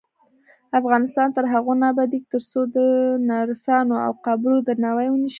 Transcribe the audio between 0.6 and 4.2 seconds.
افغانستان تر هغو نه ابادیږي، ترڅو د نرسانو او